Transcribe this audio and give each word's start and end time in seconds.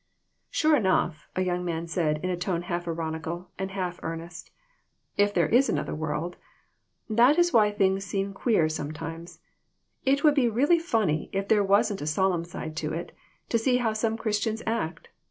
"Sure 0.49 0.75
enough!" 0.75 1.27
a 1.35 1.43
young 1.43 1.63
man 1.63 1.85
said 1.85 2.17
in 2.23 2.31
a 2.31 2.35
tone 2.35 2.63
half 2.63 2.87
ironical 2.87 3.51
and 3.59 3.69
half 3.69 3.99
earnest;" 4.01 4.49
there 5.35 5.47
is 5.47 5.69
another 5.69 5.93
world! 5.93 6.37
That 7.07 7.37
is 7.37 7.53
why 7.53 7.69
things 7.69 8.03
seem 8.03 8.33
queer 8.33 8.67
some 8.67 8.93
cimes. 8.95 9.41
It 10.03 10.23
would 10.23 10.33
be 10.33 10.49
really 10.49 10.79
funny, 10.79 11.29
if 11.33 11.47
there 11.49 11.63
wasn't 11.63 12.01
a 12.01 12.07
solemn 12.07 12.45
side 12.45 12.75
to 12.77 12.91
it, 12.93 13.15
to 13.49 13.59
see 13.59 13.77
how 13.77 13.93
some 13.93 14.17
Christians 14.17 14.63
act. 14.65 15.09